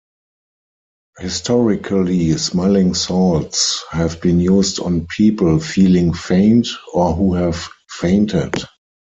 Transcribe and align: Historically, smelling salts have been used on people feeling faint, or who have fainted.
Historically, 1.19 2.31
smelling 2.35 2.95
salts 2.95 3.83
have 3.91 4.19
been 4.19 4.39
used 4.39 4.79
on 4.79 5.05
people 5.05 5.59
feeling 5.59 6.11
faint, 6.11 6.67
or 6.95 7.13
who 7.13 7.35
have 7.35 7.69
fainted. 7.87 8.55